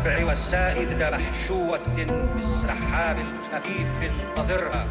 [0.00, 1.80] السبع والسائد محشوة
[2.34, 4.86] بالسحاب الخفيف انتظرها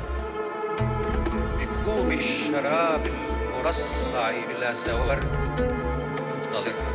[1.59, 5.23] بكوب الشراب المرصع بالأزورد
[6.45, 6.93] انتظرها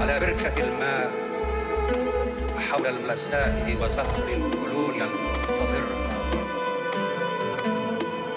[0.00, 1.12] على بركة الماء
[2.70, 6.30] حول المساء وزهر الكلون ينتظرها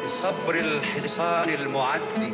[0.05, 2.33] بصبر الحصان المعدي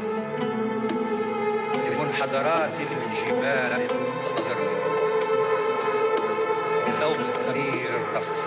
[1.89, 4.06] لمنحدرات الجبال
[8.07, 8.46] നമസ്കാരം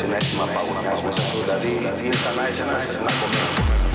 [0.00, 1.72] συνέστημα παγωνιάς μέσα δηλαδή
[2.04, 3.89] είναι σαν να είσαι ένας ναρκωμένος.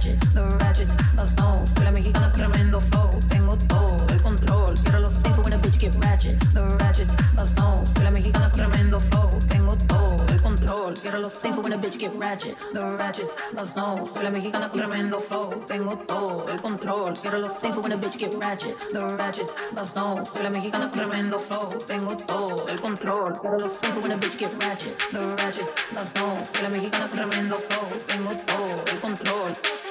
[0.00, 1.66] ratchet, the ratchets, the soul.
[1.74, 3.10] Fui la mexicana, tremendo flow.
[3.28, 4.76] Tengo todo el control.
[4.76, 7.84] Cierro los safe when a bitch get ratchet, the ratchets, the soul.
[7.94, 9.38] Fui la mexicana, tremendo flow.
[9.48, 10.96] Tengo todo el control.
[10.96, 14.06] Cierro los safe when a bitch get ratchet, the ratchets, the soul.
[14.06, 15.64] Fui la mexicana, tremendo flow.
[15.68, 17.16] Tengo todo el control.
[17.16, 20.24] Cierro los safe when a bitch get ratchet, the ratchets, the soul.
[20.24, 21.68] Fui mexicana, tremendo flow.
[21.86, 23.38] Tengo todo el control.
[23.40, 26.36] Cierro los safe when a bitch get ratchet, the ratchets, the soul.
[26.52, 27.88] Fui la mexicana, tremendo flow.
[28.06, 29.89] Tengo todo el control.